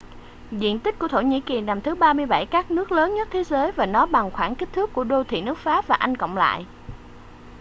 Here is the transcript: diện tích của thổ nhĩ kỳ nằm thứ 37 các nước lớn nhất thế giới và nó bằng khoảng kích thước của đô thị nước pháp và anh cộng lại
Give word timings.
diện 0.51 0.79
tích 0.79 0.99
của 0.99 1.07
thổ 1.07 1.21
nhĩ 1.21 1.39
kỳ 1.41 1.61
nằm 1.61 1.81
thứ 1.81 1.95
37 1.95 2.45
các 2.45 2.71
nước 2.71 2.91
lớn 2.91 3.15
nhất 3.15 3.27
thế 3.31 3.43
giới 3.43 3.71
và 3.71 3.85
nó 3.85 4.05
bằng 4.05 4.31
khoảng 4.31 4.55
kích 4.55 4.69
thước 4.73 4.93
của 4.93 5.03
đô 5.03 5.23
thị 5.23 5.41
nước 5.41 5.57
pháp 5.57 5.87
và 5.87 5.95
anh 5.95 6.17
cộng 6.17 6.37
lại 6.37 6.65